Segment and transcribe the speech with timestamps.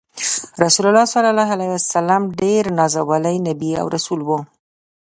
[0.63, 1.27] رسول الله ص د
[2.01, 4.39] الله ډیر نازولی نبی او رسول وو۔